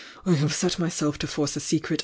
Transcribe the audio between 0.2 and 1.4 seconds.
I have set my self to